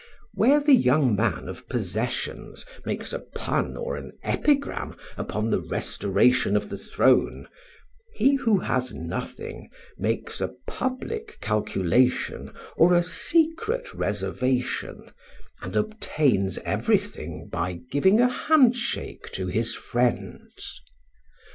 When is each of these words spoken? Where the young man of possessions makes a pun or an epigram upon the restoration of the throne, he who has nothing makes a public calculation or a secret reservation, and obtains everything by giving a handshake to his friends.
Where 0.33 0.59
the 0.59 0.73
young 0.73 1.15
man 1.15 1.47
of 1.47 1.69
possessions 1.69 2.65
makes 2.85 3.13
a 3.13 3.19
pun 3.19 3.77
or 3.77 3.97
an 3.97 4.13
epigram 4.23 4.95
upon 5.15 5.51
the 5.51 5.59
restoration 5.61 6.55
of 6.57 6.69
the 6.69 6.77
throne, 6.79 7.47
he 8.15 8.33
who 8.33 8.57
has 8.61 8.95
nothing 8.95 9.69
makes 9.99 10.41
a 10.41 10.55
public 10.65 11.39
calculation 11.39 12.51
or 12.75 12.95
a 12.95 13.03
secret 13.03 13.93
reservation, 13.93 15.11
and 15.61 15.75
obtains 15.75 16.57
everything 16.65 17.47
by 17.47 17.73
giving 17.73 18.19
a 18.19 18.27
handshake 18.27 19.31
to 19.33 19.45
his 19.45 19.75
friends. 19.75 20.81